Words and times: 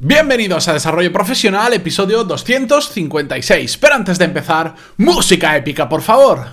Bienvenidos 0.00 0.68
a 0.68 0.74
Desarrollo 0.74 1.12
Profesional, 1.12 1.72
episodio 1.72 2.22
256. 2.22 3.78
Pero 3.78 3.96
antes 3.96 4.16
de 4.16 4.26
empezar, 4.26 4.76
música 4.96 5.56
épica, 5.56 5.88
por 5.88 6.02
favor. 6.02 6.52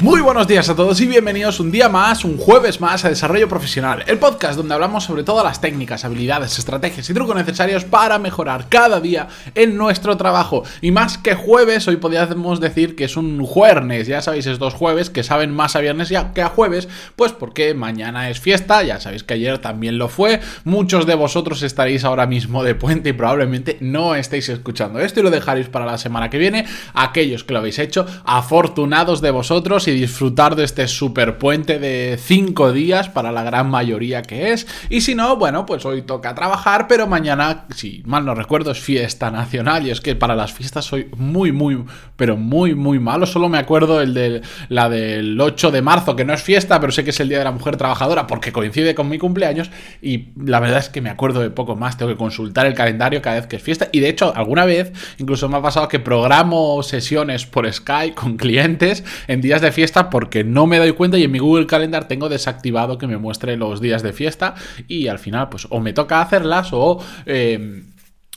Muy 0.00 0.20
buenos 0.20 0.46
días 0.46 0.68
a 0.68 0.76
todos 0.76 1.00
y 1.00 1.08
bienvenidos 1.08 1.58
un 1.58 1.72
día 1.72 1.88
más, 1.88 2.24
un 2.24 2.38
jueves 2.38 2.80
más 2.80 3.04
a 3.04 3.08
Desarrollo 3.08 3.48
Profesional, 3.48 4.04
el 4.06 4.18
podcast 4.18 4.56
donde 4.56 4.72
hablamos 4.72 5.02
sobre 5.02 5.24
todas 5.24 5.44
las 5.44 5.60
técnicas, 5.60 6.04
habilidades, 6.04 6.56
estrategias 6.56 7.10
y 7.10 7.14
trucos 7.14 7.34
necesarios 7.34 7.84
para 7.84 8.16
mejorar 8.20 8.68
cada 8.68 9.00
día 9.00 9.26
en 9.56 9.76
nuestro 9.76 10.16
trabajo. 10.16 10.62
Y 10.82 10.92
más 10.92 11.18
que 11.18 11.34
jueves, 11.34 11.88
hoy 11.88 11.96
podríamos 11.96 12.60
decir 12.60 12.94
que 12.94 13.04
es 13.04 13.16
un 13.16 13.44
jueves, 13.44 14.06
ya 14.06 14.22
sabéis, 14.22 14.46
estos 14.46 14.72
jueves 14.72 15.10
que 15.10 15.24
saben 15.24 15.50
más 15.50 15.74
a 15.74 15.80
viernes 15.80 16.12
que 16.32 16.42
a 16.42 16.48
jueves, 16.48 16.88
pues 17.16 17.32
porque 17.32 17.74
mañana 17.74 18.30
es 18.30 18.38
fiesta, 18.38 18.84
ya 18.84 19.00
sabéis 19.00 19.24
que 19.24 19.34
ayer 19.34 19.58
también 19.58 19.98
lo 19.98 20.06
fue, 20.06 20.38
muchos 20.62 21.06
de 21.06 21.16
vosotros 21.16 21.62
estaréis 21.62 22.04
ahora 22.04 22.28
mismo 22.28 22.62
de 22.62 22.76
puente 22.76 23.08
y 23.08 23.14
probablemente 23.14 23.78
no 23.80 24.14
estéis 24.14 24.48
escuchando 24.48 25.00
esto 25.00 25.18
y 25.18 25.22
lo 25.24 25.30
dejaréis 25.30 25.68
para 25.68 25.86
la 25.86 25.98
semana 25.98 26.30
que 26.30 26.38
viene, 26.38 26.66
aquellos 26.94 27.42
que 27.42 27.52
lo 27.52 27.58
habéis 27.58 27.80
hecho, 27.80 28.06
afortunados 28.24 29.20
de 29.20 29.32
vosotros 29.32 29.87
y 29.88 30.00
disfrutar 30.00 30.56
de 30.56 30.64
este 30.64 30.86
super 30.88 31.38
puente 31.38 31.78
de 31.78 32.18
5 32.20 32.72
días 32.72 33.08
para 33.08 33.32
la 33.32 33.42
gran 33.42 33.70
mayoría 33.70 34.22
que 34.22 34.52
es. 34.52 34.66
Y 34.88 35.00
si 35.00 35.14
no, 35.14 35.36
bueno, 35.36 35.66
pues 35.66 35.84
hoy 35.84 36.02
toca 36.02 36.34
trabajar, 36.34 36.86
pero 36.88 37.06
mañana, 37.06 37.66
si 37.74 38.02
mal 38.04 38.24
no 38.24 38.34
recuerdo, 38.34 38.70
es 38.70 38.78
fiesta 38.78 39.30
nacional. 39.30 39.86
Y 39.86 39.90
es 39.90 40.00
que 40.00 40.14
para 40.14 40.36
las 40.36 40.52
fiestas 40.52 40.84
soy 40.84 41.08
muy, 41.16 41.52
muy, 41.52 41.84
pero 42.16 42.36
muy, 42.36 42.74
muy 42.74 42.98
malo. 42.98 43.26
Solo 43.26 43.48
me 43.48 43.58
acuerdo 43.58 44.00
el 44.00 44.14
de 44.14 44.42
la 44.68 44.88
del 44.88 45.40
8 45.40 45.70
de 45.70 45.82
marzo, 45.82 46.16
que 46.16 46.24
no 46.24 46.34
es 46.34 46.42
fiesta, 46.42 46.80
pero 46.80 46.92
sé 46.92 47.04
que 47.04 47.10
es 47.10 47.20
el 47.20 47.28
Día 47.28 47.38
de 47.38 47.44
la 47.44 47.52
Mujer 47.52 47.76
Trabajadora 47.76 48.26
porque 48.26 48.52
coincide 48.52 48.94
con 48.94 49.08
mi 49.08 49.18
cumpleaños. 49.18 49.70
Y 50.02 50.28
la 50.36 50.60
verdad 50.60 50.78
es 50.78 50.88
que 50.88 51.00
me 51.00 51.10
acuerdo 51.10 51.40
de 51.40 51.50
poco 51.50 51.76
más. 51.76 51.96
Tengo 51.96 52.12
que 52.12 52.18
consultar 52.18 52.66
el 52.66 52.74
calendario 52.74 53.22
cada 53.22 53.36
vez 53.36 53.46
que 53.46 53.56
es 53.56 53.62
fiesta. 53.62 53.88
Y 53.92 54.00
de 54.00 54.08
hecho, 54.08 54.32
alguna 54.34 54.64
vez 54.64 54.92
incluso 55.18 55.48
me 55.48 55.56
ha 55.56 55.62
pasado 55.62 55.88
que 55.88 55.98
programo 55.98 56.82
sesiones 56.82 57.46
por 57.46 57.72
Skype 57.72 58.14
con 58.14 58.36
clientes 58.36 59.04
en 59.26 59.40
días 59.40 59.60
de 59.60 59.72
fiesta 59.72 59.77
porque 60.10 60.44
no 60.44 60.66
me 60.66 60.78
doy 60.78 60.92
cuenta 60.92 61.18
y 61.18 61.24
en 61.24 61.32
mi 61.32 61.38
Google 61.38 61.66
Calendar 61.66 62.08
tengo 62.08 62.28
desactivado 62.28 62.98
que 62.98 63.06
me 63.06 63.16
muestre 63.16 63.56
los 63.56 63.80
días 63.80 64.02
de 64.02 64.12
fiesta 64.12 64.54
y 64.86 65.08
al 65.08 65.18
final 65.18 65.48
pues 65.48 65.66
o 65.70 65.80
me 65.80 65.92
toca 65.92 66.20
hacerlas 66.20 66.70
o... 66.72 67.02
Eh, 67.26 67.82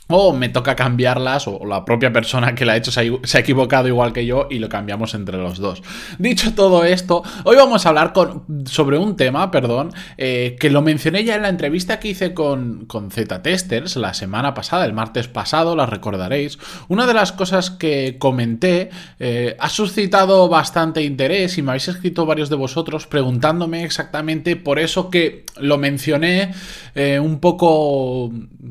o 0.08 0.32
me 0.32 0.48
toca 0.48 0.74
cambiarlas, 0.76 1.46
o 1.46 1.64
la 1.64 1.84
propia 1.84 2.12
persona 2.12 2.54
que 2.54 2.64
la 2.64 2.72
ha 2.72 2.76
hecho 2.76 2.90
se 2.90 3.00
ha, 3.00 3.40
equivocado 3.40 3.88
igual 3.88 4.12
que 4.12 4.26
yo 4.26 4.46
y 4.50 4.58
lo 4.58 4.68
cambiamos 4.68 5.14
entre 5.14 5.38
los 5.38 5.58
dos. 5.58 5.82
Dicho 6.18 6.54
todo 6.54 6.84
esto, 6.84 7.22
hoy 7.44 7.56
vamos 7.56 7.86
a 7.86 7.90
hablar 7.90 8.12
sobre 8.66 8.98
un 8.98 9.16
tema, 9.16 9.50
perdón, 9.50 9.92
eh, 10.18 10.56
que 10.60 10.70
lo 10.70 10.82
mencioné 10.82 11.24
ya 11.24 11.36
en 11.36 11.42
la 11.42 11.48
entrevista 11.48 11.98
que 11.98 12.08
hice 12.08 12.34
con, 12.34 12.84
con 12.86 13.10
Z-Testers 13.10 13.96
la 13.96 14.12
semana 14.12 14.54
pasada, 14.54 14.84
el 14.84 14.92
martes 14.92 15.28
pasado, 15.28 15.76
la 15.76 15.86
recordaréis. 15.86 16.58
Una 16.88 17.06
de 17.06 17.14
las 17.14 17.32
cosas 17.32 17.70
que 17.70 18.16
comenté 18.18 18.90
eh, 19.18 19.56
ha 19.58 19.68
suscitado 19.68 20.48
bastante 20.48 21.02
interés 21.02 21.56
y 21.58 21.62
me 21.62 21.70
habéis 21.70 21.88
escrito 21.88 22.26
varios 22.26 22.50
de 22.50 22.56
vosotros 22.56 23.06
preguntándome 23.06 23.84
exactamente 23.84 24.56
por 24.56 24.78
eso 24.78 25.10
que 25.10 25.46
lo 25.58 25.78
mencioné 25.78 26.52
eh, 26.94 27.18
un 27.18 27.38
poco 27.40 28.30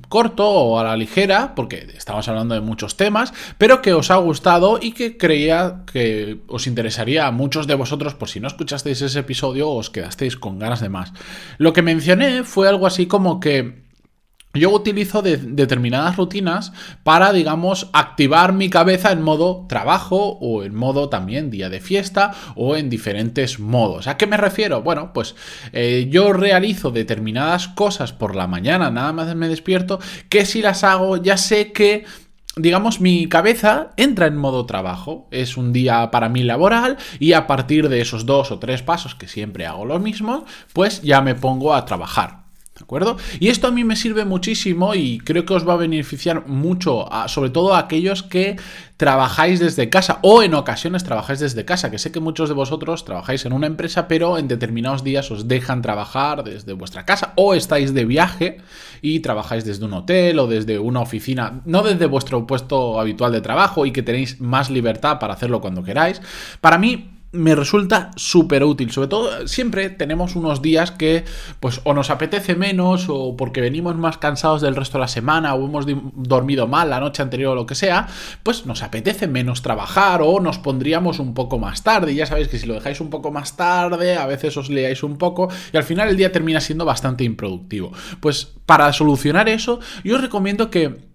corto 0.10 0.48
o 0.48 0.80
a 0.80 0.84
la 0.84 0.96
ligera 0.96 1.21
porque 1.56 1.88
estamos 1.96 2.28
hablando 2.28 2.56
de 2.56 2.62
muchos 2.62 2.98
temas, 2.98 3.34
pero 3.58 3.82
que 3.82 3.94
os 3.94 4.12
ha 4.12 4.16
gustado 4.18 4.80
y 4.82 4.94
que 4.94 5.18
creía 5.18 5.84
que 5.92 6.40
os 6.48 6.68
interesaría 6.68 7.28
a 7.28 7.32
muchos 7.32 7.68
de 7.68 7.76
vosotros, 7.76 8.16
por 8.16 8.30
si 8.30 8.40
no 8.40 8.48
escuchasteis 8.48 9.02
ese 9.02 9.20
episodio, 9.20 9.70
os 9.70 9.90
quedasteis 9.90 10.36
con 10.38 10.60
ganas 10.60 10.82
de 10.82 10.90
más. 10.90 11.14
Lo 11.58 11.74
que 11.74 11.82
mencioné 11.82 12.44
fue 12.44 12.68
algo 12.68 12.88
así 12.88 13.06
como 13.06 13.40
que 13.40 13.82
yo 14.54 14.72
utilizo 14.72 15.22
determinadas 15.22 16.18
rutinas 16.18 16.74
para, 17.04 17.32
digamos, 17.32 17.90
activar 17.94 18.54
mi 18.54 18.70
cabeza 18.70 19.12
en 19.12 19.22
modo 19.22 19.66
trabajo 19.68 20.38
o 20.42 20.64
en 20.64 20.76
modo 20.76 21.10
también 21.10 21.50
día 21.50 21.70
de 21.70 21.80
fiesta 21.80 22.34
o 22.56 22.76
en 22.76 22.90
diferentes 22.90 23.60
modos. 23.60 24.08
¿A 24.08 24.18
qué 24.18 24.28
me 24.28 24.38
refiero? 24.38 24.82
Bueno, 24.82 25.14
pues 25.14 25.36
eh, 25.72 26.08
yo 26.10 26.34
realizo 26.34 26.92
determinadas 26.92 27.68
cosas 27.70 28.14
por 28.14 28.36
la 28.36 28.48
mañana, 28.48 28.92
nada 28.92 29.14
más 29.14 29.36
me 29.36 29.48
despierto, 29.48 30.00
que 30.30 30.46
si 30.46 30.62
las 30.62 30.84
hago 30.84 31.18
ya 31.18 31.38
sé 31.38 31.72
que 31.72 32.06
digamos, 32.58 33.00
mi 33.00 33.28
cabeza 33.30 33.92
entra 33.96 34.28
en 34.28 34.36
modo 34.36 34.66
trabajo. 34.66 35.28
Es 35.32 35.58
un 35.58 35.72
día 35.72 36.12
para 36.12 36.30
mí 36.30 36.44
laboral 36.44 36.98
y 37.20 37.34
a 37.34 37.48
partir 37.48 37.88
de 37.88 38.02
esos 38.02 38.26
dos 38.26 38.52
o 38.52 38.60
tres 38.60 38.82
pasos, 38.84 39.16
que 39.16 39.28
siempre 39.28 39.66
hago 39.66 39.86
lo 39.86 40.00
mismo, 40.00 40.46
pues 40.74 41.02
ya 41.02 41.22
me 41.22 41.36
pongo 41.36 41.74
a 41.74 41.86
trabajar. 41.86 42.41
¿De 42.82 42.86
acuerdo? 42.86 43.18
Y 43.40 43.50
esto 43.50 43.68
a 43.68 43.72
mí 43.72 43.84
me 43.84 43.96
sirve 43.96 44.26
muchísimo 44.26 44.96
y 44.96 45.20
creo 45.20 45.46
que 45.46 45.54
os 45.54 45.68
va 45.68 45.74
a 45.74 45.78
beneficiar 45.78 46.48
mucho, 46.48 47.08
sobre 47.28 47.52
todo 47.52 47.76
a 47.76 47.78
aquellos 47.78 48.24
que 48.24 48.56
trabajáis 48.98 49.60
desde 49.60 49.90
casa 49.92 50.18
o 50.24 50.42
en 50.42 50.56
ocasiones 50.56 51.04
trabajáis 51.04 51.40
desde 51.40 51.64
casa, 51.64 51.92
que 51.92 52.00
sé 52.00 52.12
que 52.12 52.20
muchos 52.20 52.50
de 52.50 52.56
vosotros 52.56 53.06
trabajáis 53.06 53.46
en 53.46 53.54
una 53.54 53.68
empresa, 53.68 54.08
pero 54.08 54.40
en 54.40 54.48
determinados 54.48 55.04
días 55.04 55.30
os 55.30 55.48
dejan 55.48 55.84
trabajar 55.84 56.44
desde 56.44 56.74
vuestra 56.74 57.06
casa 57.06 57.34
o 57.36 57.54
estáis 57.54 57.94
de 57.94 58.06
viaje 58.06 58.58
y 59.04 59.20
trabajáis 59.20 59.64
desde 59.64 59.86
un 59.86 59.94
hotel 59.94 60.40
o 60.40 60.48
desde 60.48 60.80
una 60.80 61.02
oficina, 61.02 61.62
no 61.66 61.84
desde 61.84 62.08
vuestro 62.08 62.48
puesto 62.48 63.00
habitual 63.00 63.32
de 63.32 63.42
trabajo 63.42 63.86
y 63.86 63.92
que 63.92 64.02
tenéis 64.02 64.42
más 64.42 64.72
libertad 64.72 65.20
para 65.20 65.36
hacerlo 65.36 65.62
cuando 65.62 65.84
queráis. 65.84 66.20
Para 66.62 66.80
mí 66.80 67.11
me 67.32 67.56
resulta 67.56 68.12
súper 68.16 68.64
útil. 68.64 68.92
Sobre 68.92 69.08
todo, 69.08 69.48
siempre 69.48 69.90
tenemos 69.90 70.36
unos 70.36 70.62
días 70.62 70.92
que, 70.92 71.24
pues, 71.60 71.82
o 71.84 71.94
nos 71.94 72.10
apetece 72.10 72.56
menos, 72.56 73.06
o 73.08 73.38
porque 73.38 73.62
venimos 73.62 73.96
más 73.96 74.18
cansados 74.18 74.62
del 74.62 74.76
resto 74.76 74.98
de 74.98 75.02
la 75.02 75.08
semana, 75.08 75.54
o 75.54 75.66
hemos 75.66 75.86
dormido 76.16 76.68
mal 76.68 76.90
la 76.90 77.00
noche 77.00 77.22
anterior 77.22 77.54
o 77.54 77.56
lo 77.56 77.66
que 77.66 77.76
sea, 77.76 78.08
pues 78.44 78.66
nos 78.66 78.84
apetece 78.84 79.28
menos 79.28 79.62
trabajar, 79.62 80.22
o 80.24 80.40
nos 80.40 80.58
pondríamos 80.60 81.20
un 81.20 81.34
poco 81.34 81.58
más 81.58 81.84
tarde. 81.84 82.12
Y 82.12 82.16
ya 82.16 82.26
sabéis 82.26 82.50
que 82.50 82.60
si 82.60 82.66
lo 82.66 82.74
dejáis 82.74 83.00
un 83.00 83.10
poco 83.10 83.32
más 83.32 83.56
tarde, 83.56 84.16
a 84.18 84.26
veces 84.26 84.58
os 84.58 84.70
leáis 84.70 85.04
un 85.04 85.18
poco, 85.18 85.50
y 85.72 85.78
al 85.78 85.84
final 85.84 86.10
el 86.10 86.18
día 86.18 86.32
termina 86.32 86.60
siendo 86.60 86.86
bastante 86.86 87.24
improductivo. 87.24 87.92
Pues 88.20 88.54
para 88.66 88.92
solucionar 88.94 89.48
eso, 89.50 89.80
yo 90.04 90.16
os 90.16 90.22
recomiendo 90.22 90.70
que 90.70 91.11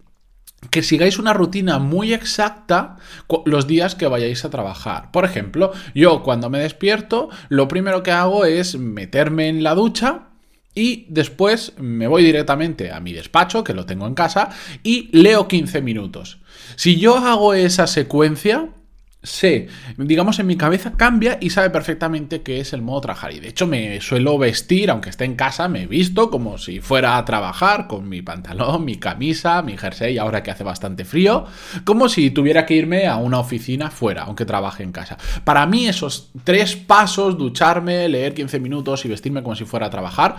que 0.70 0.82
sigáis 0.82 1.18
una 1.18 1.32
rutina 1.32 1.78
muy 1.78 2.12
exacta 2.12 2.96
los 3.44 3.66
días 3.66 3.94
que 3.94 4.06
vayáis 4.06 4.44
a 4.44 4.50
trabajar. 4.50 5.10
Por 5.10 5.24
ejemplo, 5.24 5.72
yo 5.94 6.22
cuando 6.22 6.50
me 6.50 6.58
despierto, 6.58 7.28
lo 7.48 7.68
primero 7.68 8.02
que 8.02 8.12
hago 8.12 8.44
es 8.44 8.78
meterme 8.78 9.48
en 9.48 9.62
la 9.62 9.74
ducha 9.74 10.28
y 10.74 11.06
después 11.08 11.72
me 11.78 12.06
voy 12.06 12.22
directamente 12.22 12.92
a 12.92 13.00
mi 13.00 13.12
despacho, 13.14 13.64
que 13.64 13.72
lo 13.72 13.86
tengo 13.86 14.06
en 14.06 14.14
casa, 14.14 14.50
y 14.82 15.08
leo 15.16 15.48
15 15.48 15.80
minutos. 15.80 16.38
Si 16.76 17.00
yo 17.00 17.16
hago 17.16 17.54
esa 17.54 17.86
secuencia, 17.86 18.68
sé, 19.22 19.68
digamos 19.96 20.38
en 20.38 20.46
mi 20.46 20.56
cabeza 20.56 20.92
cambia 20.96 21.38
y 21.40 21.50
sabe 21.50 21.70
perfectamente 21.70 22.42
qué 22.42 22.60
es 22.60 22.72
el 22.72 22.82
modo 22.82 23.02
trabajar. 23.02 23.32
Y 23.32 23.40
de 23.40 23.48
hecho 23.48 23.66
me 23.66 24.00
suelo 24.00 24.38
vestir, 24.38 24.90
aunque 24.90 25.10
esté 25.10 25.24
en 25.24 25.34
casa, 25.34 25.68
me 25.68 25.82
he 25.82 25.86
visto 25.86 26.30
como 26.30 26.58
si 26.58 26.80
fuera 26.80 27.16
a 27.16 27.24
trabajar 27.24 27.86
con 27.86 28.08
mi 28.08 28.22
pantalón, 28.22 28.84
mi 28.84 28.96
camisa, 28.96 29.62
mi 29.62 29.76
jersey, 29.76 30.18
ahora 30.18 30.42
que 30.42 30.50
hace 30.50 30.64
bastante 30.64 31.04
frío, 31.04 31.44
como 31.84 32.08
si 32.08 32.30
tuviera 32.30 32.66
que 32.66 32.74
irme 32.74 33.06
a 33.06 33.16
una 33.16 33.38
oficina 33.38 33.90
fuera, 33.90 34.24
aunque 34.24 34.44
trabaje 34.44 34.82
en 34.82 34.92
casa. 34.92 35.18
Para 35.44 35.66
mí 35.66 35.86
esos 35.86 36.30
tres 36.44 36.76
pasos, 36.76 37.36
ducharme, 37.36 38.08
leer 38.08 38.34
15 38.34 38.60
minutos 38.60 39.04
y 39.04 39.08
vestirme 39.08 39.42
como 39.42 39.56
si 39.56 39.64
fuera 39.64 39.86
a 39.86 39.90
trabajar, 39.90 40.36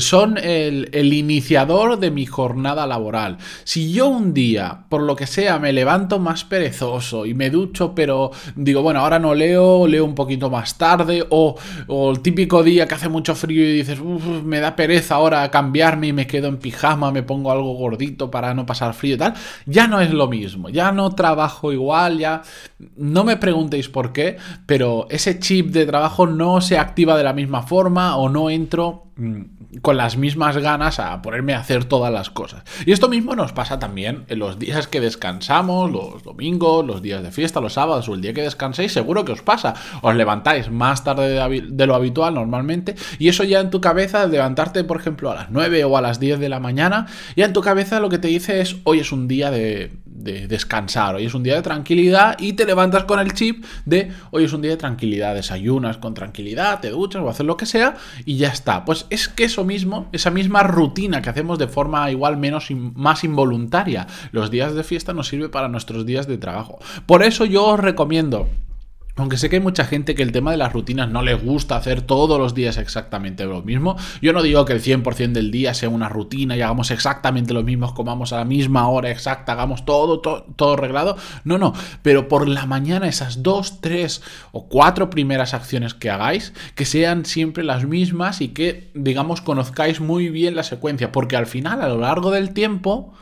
son 0.00 0.38
el, 0.38 1.12
iniciador 1.12 1.98
de 1.98 2.10
mi 2.10 2.26
jornada 2.26 2.86
laboral. 2.86 3.38
Si 3.64 3.92
yo 3.92 4.08
un 4.08 4.32
día, 4.32 4.84
por 4.88 5.02
lo 5.02 5.16
que 5.16 5.26
sea, 5.26 5.58
me 5.58 5.72
levanto 5.72 6.18
más 6.18 6.44
perezoso 6.44 7.26
y 7.26 7.34
me 7.34 7.50
ducho, 7.50 7.94
pero 7.94 8.30
digo, 8.54 8.82
bueno, 8.82 9.00
ahora 9.00 9.18
no 9.18 9.34
leo, 9.34 9.86
leo 9.86 10.04
un 10.04 10.14
poquito 10.14 10.50
más 10.50 10.78
tarde, 10.78 11.24
o, 11.30 11.56
el 11.88 12.20
típico 12.20 12.62
día 12.62 12.86
que 12.86 12.94
hace 12.94 13.08
mucho 13.08 13.34
frío 13.34 13.62
y 13.62 13.78
dices, 13.78 14.00
me 14.00 14.60
da 14.60 14.76
pereza 14.76 15.16
ahora 15.16 15.50
cambiarme 15.50 16.08
y 16.08 16.12
me 16.12 16.26
quedo 16.26 16.48
en 16.48 16.58
pijama, 16.58 17.10
me 17.10 17.22
pongo 17.22 17.50
algo 17.50 17.74
gordito 17.74 18.30
para 18.30 18.54
no 18.54 18.66
pasar 18.66 18.94
frío 18.94 19.14
y 19.14 19.18
tal, 19.18 19.34
ya 19.66 19.86
no 19.86 20.00
es 20.00 20.12
lo 20.12 20.28
mismo, 20.28 20.68
ya 20.68 20.92
no 20.92 21.14
trabajo 21.14 21.72
igual, 21.72 22.18
ya 22.18 22.42
no 22.96 23.24
me 23.24 23.36
preguntéis 23.36 23.88
por 23.88 24.12
qué, 24.12 24.36
pero 24.66 25.06
ese 25.10 25.38
chip 25.38 25.70
de 25.70 25.86
trabajo 25.86 26.26
no 26.26 26.60
se 26.60 26.78
activa 26.78 27.16
de 27.16 27.24
la 27.24 27.32
misma 27.32 27.62
forma 27.62 28.16
o 28.16 28.28
no 28.28 28.50
entro 28.50 29.05
con 29.80 29.96
las 29.96 30.18
mismas 30.18 30.58
ganas 30.58 31.00
a 31.00 31.22
ponerme 31.22 31.54
a 31.54 31.60
hacer 31.60 31.84
todas 31.84 32.12
las 32.12 32.28
cosas. 32.28 32.64
Y 32.84 32.92
esto 32.92 33.08
mismo 33.08 33.34
nos 33.34 33.52
pasa 33.52 33.78
también 33.78 34.24
en 34.28 34.38
los 34.38 34.58
días 34.58 34.88
que 34.88 35.00
descansamos, 35.00 35.90
los 35.90 36.22
domingos, 36.22 36.84
los 36.84 37.00
días 37.00 37.22
de 37.22 37.30
fiesta, 37.32 37.60
los 37.60 37.72
sábados 37.72 38.08
o 38.08 38.14
el 38.14 38.20
día 38.20 38.34
que 38.34 38.42
descanséis, 38.42 38.92
seguro 38.92 39.24
que 39.24 39.32
os 39.32 39.40
pasa. 39.40 39.74
Os 40.02 40.14
levantáis 40.14 40.70
más 40.70 41.02
tarde 41.02 41.28
de, 41.30 41.86
lo 41.86 41.94
habitual 41.94 42.34
normalmente 42.34 42.94
y 43.18 43.28
eso 43.28 43.44
ya 43.44 43.60
en 43.60 43.70
tu 43.70 43.80
cabeza, 43.80 44.26
levantarte 44.26 44.84
por 44.84 45.00
ejemplo 45.00 45.30
a 45.30 45.34
las 45.34 45.50
9 45.50 45.84
o 45.84 45.96
a 45.96 46.02
las 46.02 46.20
10 46.20 46.38
de 46.38 46.48
la 46.50 46.60
mañana, 46.60 47.06
ya 47.36 47.46
en 47.46 47.52
tu 47.54 47.62
cabeza 47.62 48.00
lo 48.00 48.10
que 48.10 48.18
te 48.18 48.28
dice 48.28 48.60
es 48.60 48.76
hoy 48.84 49.00
es 49.00 49.12
un 49.12 49.28
día 49.28 49.50
de, 49.50 49.92
de 50.26 50.46
descansar, 50.46 51.14
hoy 51.14 51.24
es 51.24 51.32
un 51.32 51.42
día 51.42 51.54
de 51.54 51.62
tranquilidad 51.62 52.36
y 52.38 52.52
te 52.52 52.66
levantas 52.66 53.04
con 53.04 53.18
el 53.18 53.32
chip 53.32 53.64
de 53.86 54.12
hoy 54.30 54.44
es 54.44 54.52
un 54.52 54.60
día 54.60 54.72
de 54.72 54.76
tranquilidad, 54.76 55.34
desayunas 55.34 55.96
con 55.96 56.12
tranquilidad, 56.12 56.80
te 56.80 56.90
duchas 56.90 57.22
o 57.22 57.30
haces 57.30 57.46
lo 57.46 57.56
que 57.56 57.64
sea 57.64 57.94
y 58.24 58.36
ya 58.36 58.48
está. 58.48 58.84
Pues 58.84 59.06
es 59.08 59.28
que 59.28 59.44
eso 59.44 59.64
mismo, 59.64 60.08
esa 60.12 60.30
misma 60.30 60.62
rutina 60.62 61.22
que 61.22 61.30
hacemos 61.30 61.58
de 61.58 61.68
forma 61.68 62.10
igual 62.10 62.36
menos 62.36 62.70
más 62.70 63.24
involuntaria, 63.24 64.06
los 64.32 64.50
días 64.50 64.74
de 64.74 64.84
fiesta 64.84 65.14
nos 65.14 65.28
sirve 65.28 65.48
para 65.48 65.68
nuestros 65.68 66.04
días 66.04 66.26
de 66.26 66.36
trabajo. 66.36 66.78
Por 67.06 67.22
eso 67.22 67.44
yo 67.44 67.64
os 67.64 67.80
recomiendo 67.80 68.48
aunque 69.16 69.38
sé 69.38 69.48
que 69.48 69.56
hay 69.56 69.62
mucha 69.62 69.84
gente 69.84 70.14
que 70.14 70.22
el 70.22 70.30
tema 70.30 70.50
de 70.50 70.58
las 70.58 70.72
rutinas 70.72 71.08
no 71.08 71.22
le 71.22 71.34
gusta 71.34 71.76
hacer 71.76 72.02
todos 72.02 72.38
los 72.38 72.54
días 72.54 72.76
exactamente 72.76 73.46
lo 73.46 73.62
mismo. 73.62 73.96
Yo 74.20 74.34
no 74.34 74.42
digo 74.42 74.64
que 74.66 74.74
el 74.74 74.82
100% 74.82 75.32
del 75.32 75.50
día 75.50 75.72
sea 75.72 75.88
una 75.88 76.10
rutina 76.10 76.54
y 76.54 76.60
hagamos 76.60 76.90
exactamente 76.90 77.54
lo 77.54 77.62
mismo, 77.62 77.94
comamos 77.94 78.34
a 78.34 78.36
la 78.36 78.44
misma 78.44 78.88
hora 78.88 79.10
exacta, 79.10 79.52
hagamos 79.52 79.86
todo, 79.86 80.20
todo, 80.20 80.46
todo 80.56 80.74
arreglado. 80.74 81.16
No, 81.44 81.56
no. 81.56 81.72
Pero 82.02 82.28
por 82.28 82.46
la 82.46 82.66
mañana 82.66 83.08
esas 83.08 83.42
dos, 83.42 83.80
tres 83.80 84.22
o 84.52 84.68
cuatro 84.68 85.08
primeras 85.08 85.54
acciones 85.54 85.94
que 85.94 86.10
hagáis, 86.10 86.52
que 86.74 86.84
sean 86.84 87.24
siempre 87.24 87.64
las 87.64 87.86
mismas 87.86 88.42
y 88.42 88.48
que, 88.48 88.90
digamos, 88.94 89.40
conozcáis 89.40 90.00
muy 90.00 90.28
bien 90.28 90.54
la 90.54 90.62
secuencia. 90.62 91.10
Porque 91.10 91.36
al 91.36 91.46
final, 91.46 91.80
a 91.80 91.88
lo 91.88 91.98
largo 91.98 92.30
del 92.30 92.52
tiempo 92.52 93.14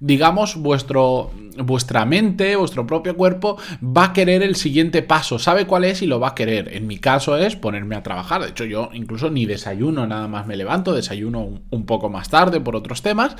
digamos, 0.00 0.56
vuestro, 0.56 1.30
vuestra 1.58 2.04
mente, 2.04 2.56
vuestro 2.56 2.86
propio 2.86 3.16
cuerpo 3.16 3.56
va 3.82 4.06
a 4.06 4.12
querer 4.12 4.42
el 4.42 4.56
siguiente 4.56 5.02
paso, 5.02 5.38
sabe 5.38 5.66
cuál 5.66 5.84
es 5.84 6.02
y 6.02 6.06
lo 6.06 6.20
va 6.20 6.28
a 6.28 6.34
querer. 6.34 6.74
En 6.74 6.86
mi 6.86 6.98
caso 6.98 7.36
es 7.36 7.56
ponerme 7.56 7.96
a 7.96 8.02
trabajar. 8.02 8.42
De 8.42 8.48
hecho, 8.48 8.64
yo 8.64 8.90
incluso 8.92 9.30
ni 9.30 9.46
desayuno, 9.46 10.06
nada 10.06 10.28
más 10.28 10.46
me 10.46 10.56
levanto, 10.56 10.92
desayuno 10.92 11.60
un, 11.70 11.86
poco 11.86 12.08
más 12.08 12.28
tarde 12.28 12.60
por 12.60 12.76
otros 12.76 13.02
temas. 13.02 13.36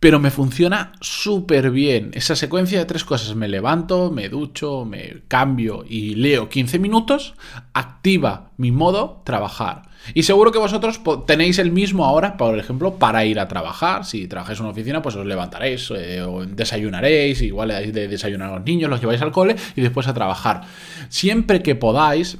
Pero 0.00 0.20
me 0.20 0.30
funciona 0.30 0.92
súper 1.00 1.72
bien. 1.72 2.10
Esa 2.14 2.36
secuencia 2.36 2.78
de 2.78 2.84
tres 2.84 3.04
cosas. 3.04 3.34
Me 3.34 3.48
levanto, 3.48 4.12
me 4.12 4.28
ducho, 4.28 4.84
me 4.84 5.22
cambio 5.26 5.84
y 5.88 6.14
leo 6.14 6.48
15 6.48 6.78
minutos. 6.78 7.34
Activa 7.72 8.52
mi 8.56 8.70
modo 8.70 9.22
trabajar. 9.24 9.88
Y 10.14 10.22
seguro 10.22 10.52
que 10.52 10.58
vosotros 10.58 11.00
tenéis 11.26 11.58
el 11.58 11.72
mismo 11.72 12.04
ahora, 12.04 12.36
por 12.36 12.56
ejemplo, 12.58 12.94
para 12.94 13.24
ir 13.24 13.40
a 13.40 13.48
trabajar. 13.48 14.04
Si 14.04 14.28
trabajáis 14.28 14.60
en 14.60 14.66
una 14.66 14.72
oficina, 14.72 15.02
pues 15.02 15.16
os 15.16 15.26
levantaréis 15.26 15.90
eh, 15.90 16.22
o 16.22 16.46
desayunaréis, 16.46 17.42
igual 17.42 17.68
de 17.68 18.06
desayunar 18.06 18.50
a 18.50 18.56
los 18.56 18.64
niños, 18.64 18.88
los 18.88 19.00
lleváis 19.00 19.20
al 19.20 19.32
cole 19.32 19.56
y 19.74 19.80
después 19.80 20.06
a 20.06 20.14
trabajar. 20.14 20.62
Siempre 21.08 21.60
que 21.62 21.74
podáis, 21.74 22.38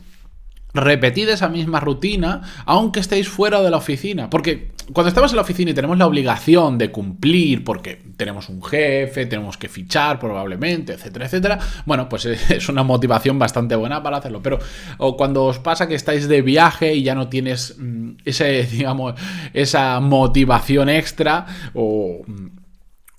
repetid 0.75 1.29
esa 1.29 1.49
misma 1.49 1.81
rutina, 1.81 2.43
aunque 2.67 3.01
estéis 3.01 3.29
fuera 3.29 3.61
de 3.63 3.71
la 3.71 3.79
oficina. 3.79 4.31
Porque 4.31 4.71
cuando 4.93 5.09
estamos 5.09 5.33
en 5.33 5.37
la 5.37 5.43
oficina 5.43 5.71
y 5.71 5.75
tenemos 5.75 5.99
la 5.99 6.07
obligación 6.07 6.79
de 6.79 6.91
cumplir, 6.91 7.65
porque 7.65 8.01
tenemos 8.17 8.49
un 8.49 8.63
jefe, 8.63 9.27
tenemos 9.27 9.57
que 9.57 9.69
fichar 9.69 10.19
probablemente, 10.19 10.95
etcétera, 10.95 11.27
etcétera, 11.27 11.59
bueno, 11.87 12.09
pues 12.09 12.27
es 12.27 12.69
una 12.69 12.83
motivación 12.83 13.39
bastante 13.39 13.77
buena 13.77 14.03
para 14.03 14.19
hacerlo. 14.19 14.43
Pero 14.43 14.59
o 14.99 15.17
cuando 15.17 15.45
os 15.45 15.59
pasa 15.59 15.89
que 15.89 15.95
estáis 15.95 16.29
de 16.29 16.43
viaje 16.43 16.95
y 16.95 17.03
ya 17.03 17.15
no 17.15 17.29
tienes 17.29 17.77
mm, 17.79 18.11
ese, 18.25 18.63
digamos, 18.73 19.15
esa 19.53 20.01
motivación 20.01 20.89
extra, 20.89 21.47
o 21.75 22.23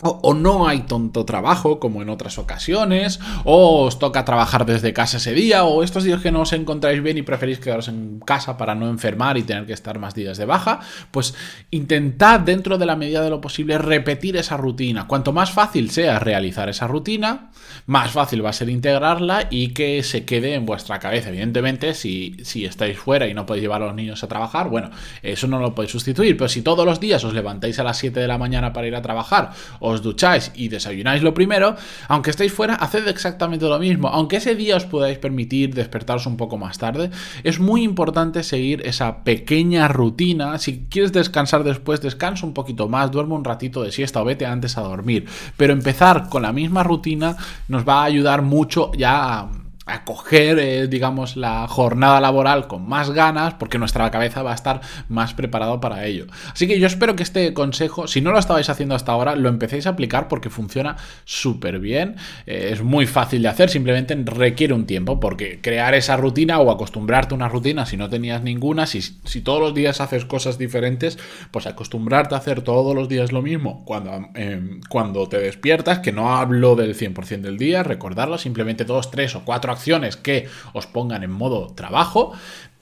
o, 0.02 0.34
no 0.34 0.66
hay 0.66 0.82
tonto 0.82 1.26
trabajo 1.26 1.80
como 1.80 2.02
en 2.02 2.08
otras 2.08 2.38
ocasiones, 2.38 3.20
o 3.44 3.84
os 3.84 4.00
toca 4.00 4.24
trabajar 4.24 4.66
desde 4.66 4.94
casa 4.94 5.18
ese 5.18 5.34
día, 5.34 5.66
o 5.66 5.84
estos 5.84 6.06
días 6.06 6.22
que 6.22 6.32
no 6.32 6.42
os 6.42 6.54
encontráis 6.54 7.04
bien 7.04 7.18
y 7.18 7.22
preferís 7.22 7.60
quedaros 7.60 7.90
en 7.90 8.22
casa 8.22 8.56
para 8.56 8.76
no 8.76 8.90
enfermar 8.90 9.38
y 9.38 9.44
tener 9.44 9.66
que 9.66 9.74
estar 9.74 10.00
más 10.00 10.16
días 10.16 10.38
de 10.38 10.46
baja, 10.46 10.80
pues 11.12 11.36
intentad 11.70 12.40
dentro 12.40 12.78
de 12.78 12.86
la 12.86 12.96
medida 12.96 13.22
de 13.22 13.30
lo 13.30 13.42
posible 13.42 13.78
repetir 13.78 14.38
esa 14.38 14.56
rutina. 14.56 15.06
Cuanto 15.06 15.34
más 15.34 15.52
fácil 15.52 15.92
sea 15.92 16.18
realizar 16.20 16.70
esa 16.70 16.88
rutina, 16.88 17.52
más 17.86 18.12
fácil 18.12 18.46
va 18.46 18.52
a 18.52 18.54
ser 18.54 18.70
integrarla 18.70 19.48
y 19.50 19.74
que 19.74 20.02
se 20.04 20.24
quede 20.24 20.54
en 20.54 20.66
vuestra 20.66 21.00
cabeza. 21.00 21.28
Evidentemente, 21.28 21.94
si, 21.94 22.38
si 22.44 22.64
estáis 22.64 22.98
fuera 22.98 23.28
y 23.28 23.34
no 23.34 23.46
podéis 23.46 23.64
llevar 23.64 23.82
a 23.82 23.88
los 23.88 23.96
niños 23.96 24.24
a 24.24 24.30
trabajar, 24.30 24.70
bueno, 24.70 24.92
eso 25.24 25.48
no 25.48 25.60
lo 25.60 25.76
podéis 25.76 25.92
sustituir, 25.92 26.38
pero 26.38 26.48
si 26.48 26.62
todos 26.62 26.86
los 26.86 27.02
días 27.02 27.22
os 27.26 27.34
levantáis 27.34 27.80
a 27.80 27.84
las 27.84 27.98
7 27.98 28.18
de 28.18 28.28
la 28.28 28.38
mañana 28.38 28.72
para 28.72 28.88
ir 28.88 28.96
a 28.96 29.02
trabajar, 29.02 29.52
os 29.90 30.02
ducháis 30.02 30.52
y 30.56 30.70
desayunáis 30.70 31.22
lo 31.24 31.34
primero, 31.34 31.76
aunque 32.08 32.30
estéis 32.30 32.54
fuera, 32.54 32.76
haced 32.76 33.08
exactamente 33.08 33.66
lo 33.66 33.80
mismo. 33.80 34.08
Aunque 34.10 34.38
ese 34.38 34.56
día 34.56 34.78
os 34.78 34.86
podáis 34.86 35.18
permitir 35.18 35.74
despertaros 35.74 36.26
un 36.26 36.38
poco 36.38 36.58
más 36.58 36.78
tarde, 36.78 37.10
es 37.44 37.60
muy 37.60 37.84
importante 37.84 38.44
seguir 38.44 38.82
esa 38.86 39.24
pequeña 39.24 39.88
rutina. 39.88 40.58
Si 40.58 40.88
quieres 40.90 41.12
descansar 41.12 41.64
después, 41.64 42.02
descansa 42.02 42.46
un 42.46 42.54
poquito 42.54 42.88
más, 42.88 43.12
duerme 43.12 43.36
un 43.36 43.44
ratito 43.44 43.84
de 43.84 43.92
siesta 43.92 44.22
o 44.22 44.26
vete 44.26 44.46
antes 44.46 44.78
a 44.78 44.82
dormir. 44.82 45.26
Pero 45.58 45.74
empezar 45.74 46.30
con 46.30 46.44
la 46.44 46.54
misma 46.54 46.84
rutina 46.84 47.36
nos 47.68 47.88
va 47.88 48.02
a 48.02 48.06
ayudar 48.06 48.42
mucho 48.42 48.92
ya 48.94 49.40
a 49.40 49.50
acoger, 49.90 50.60
eh, 50.60 50.88
digamos, 50.88 51.36
la 51.36 51.68
jornada 51.68 52.22
laboral 52.22 52.68
con 52.68 52.88
más 52.88 53.12
ganas, 53.12 53.56
porque 53.56 53.78
nuestra 53.78 54.10
cabeza 54.12 54.44
va 54.44 54.52
a 54.52 54.56
estar 54.56 54.82
más 55.08 55.34
preparado 55.34 55.80
para 55.80 56.06
ello. 56.06 56.28
Así 56.52 56.68
que 56.68 56.80
yo 56.80 56.88
espero 56.88 57.16
que 57.16 57.24
este 57.24 57.54
consejo, 57.54 58.08
si 58.08 58.22
no 58.22 58.32
lo 58.32 58.40
estabais 58.40 58.70
haciendo 58.70 58.96
hasta 58.96 59.12
ahora, 59.12 59.36
lo 59.36 59.50
empecéis 59.50 59.88
a 59.88 59.92
aplicar 59.92 60.28
porque 60.28 60.50
funciona 60.50 60.98
súper 61.26 61.80
bien. 61.80 62.16
Eh, 62.46 62.70
es 62.74 62.82
muy 62.82 63.08
fácil 63.08 63.42
de 63.42 63.48
hacer, 63.48 63.70
simplemente 63.70 64.16
requiere 64.26 64.74
un 64.74 64.86
tiempo, 64.86 65.20
porque 65.20 65.60
crear 65.62 65.94
esa 65.94 66.18
rutina 66.18 66.60
o 66.60 66.72
acostumbrarte 66.72 67.34
a 67.34 67.38
una 67.38 67.50
rutina 67.50 67.86
si 67.86 67.98
no 67.98 68.10
tenías 68.10 68.44
ninguna, 68.44 68.86
si, 68.86 69.02
si 69.02 69.42
todos 69.42 69.62
los 69.62 69.74
días 69.74 70.02
haces 70.02 70.26
cosas 70.26 70.58
diferentes, 70.58 71.18
pues 71.52 71.68
acostumbrarte 71.68 72.36
a 72.36 72.38
hacer 72.38 72.62
todos 72.62 72.96
los 72.96 73.10
días 73.10 73.32
lo 73.32 73.42
mismo 73.42 73.84
cuando, 73.86 74.30
em, 74.36 74.82
cuando 74.90 75.28
te 75.28 75.40
despiertas, 75.40 76.00
que 76.00 76.12
no 76.12 76.36
hablo 76.36 76.76
del 76.76 76.96
100% 76.96 77.48
del 77.48 77.58
día, 77.58 77.84
recordarlo, 77.84 78.38
simplemente 78.38 78.86
dos, 78.86 79.12
tres 79.12 79.36
o 79.36 79.44
cuatro 79.46 79.72
que 80.18 80.50
os 80.74 80.86
pongan 80.88 81.24
en 81.24 81.32
modo 81.32 81.72
trabajo, 81.74 82.34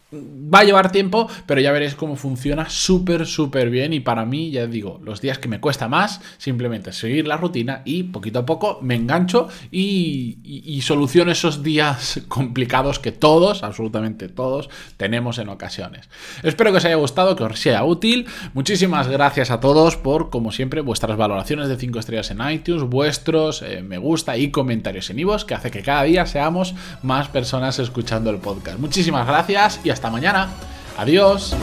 Va 0.09 0.59
a 0.59 0.63
llevar 0.63 0.89
tiempo, 0.89 1.30
pero 1.45 1.59
ya 1.59 1.74
veréis 1.74 1.94
cómo 1.94 2.15
funciona 2.15 2.69
súper, 2.69 3.25
súper 3.25 3.69
bien. 3.69 3.92
Y 3.92 4.00
para 4.00 4.24
mí, 4.24 4.51
ya 4.51 4.65
digo, 4.65 5.01
los 5.04 5.19
días 5.19 5.38
que 5.38 5.50
me 5.50 5.59
cuesta 5.59 5.89
más, 5.89 6.21
simplemente 6.38 6.94
seguir 6.94 7.27
la 7.27 7.36
rutina 7.36 7.81
y 7.83 8.04
poquito 8.04 8.39
a 8.39 8.45
poco 8.45 8.80
me 8.81 8.95
engancho 8.95 9.50
y, 9.69 10.80
soluciono 10.81 11.31
esos 11.31 11.62
días 11.62 12.21
complicados 12.30 13.00
que 13.00 13.12
todos, 13.12 13.63
absolutamente 13.63 14.30
todos, 14.30 14.69
tenemos 14.95 15.39
en 15.39 15.50
ocasiones. 15.50 16.07
Espero 16.42 16.71
que 16.71 16.77
os 16.77 16.86
haya 16.86 16.95
gustado, 16.95 17.36
que 17.36 17.44
os 17.44 17.60
sea 17.60 17.83
útil. 17.83 18.27
Muchísimas 18.53 19.10
gracias 19.10 19.51
a 19.51 19.60
todos 19.60 19.98
por, 19.98 20.30
como 20.30 20.53
siempre, 20.53 20.80
vuestras 20.80 21.18
valoraciones 21.18 21.68
de 21.68 21.75
5 21.75 22.00
estrellas 22.00 22.31
en 22.31 22.50
iTunes, 22.50 22.83
vuestros 22.83 23.62
eh, 23.62 23.83
me 23.83 23.98
gusta 23.98 24.38
y 24.38 24.51
comentarios 24.51 25.10
en 25.10 25.19
iVoox, 25.19 25.44
que 25.44 25.53
hace 25.53 25.69
que 25.69 25.81
cada 25.81 26.03
día 26.03 26.25
seamos 26.25 26.75
más 27.03 27.27
personas 27.27 27.77
escuchando 27.79 28.29
el 28.29 28.38
podcast. 28.38 28.79
Muchísimas 28.79 29.27
gracias 29.27 29.82
y 29.84 29.89
hasta 29.89 29.97
hasta 29.98 30.10
mañana. 30.12 30.50
Adiós. 30.98 31.56